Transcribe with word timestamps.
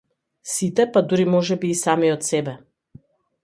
Сите 0.53 0.85
па 0.95 1.03
дури 1.11 1.27
можеби 1.35 1.71
и 1.73 1.77
самиот 1.85 2.29
себе. 2.33 2.59